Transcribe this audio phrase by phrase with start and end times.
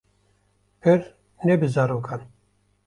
[0.81, 1.05] Pir
[1.45, 2.27] ne bi zarokan